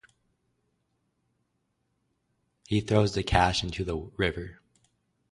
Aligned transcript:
He 2.65 2.81
throws 2.81 3.13
the 3.13 3.21
cache 3.21 3.63
into 3.63 3.83
the 3.83 3.95
river. 4.17 4.59